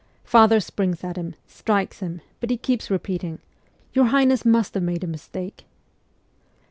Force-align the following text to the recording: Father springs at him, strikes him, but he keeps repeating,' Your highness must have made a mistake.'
Father 0.23 0.59
springs 0.59 1.03
at 1.03 1.15
him, 1.15 1.35
strikes 1.45 1.99
him, 1.99 2.21
but 2.39 2.49
he 2.49 2.57
keeps 2.57 2.89
repeating,' 2.89 3.37
Your 3.93 4.05
highness 4.05 4.43
must 4.43 4.73
have 4.73 4.81
made 4.81 5.03
a 5.03 5.07
mistake.' 5.07 5.67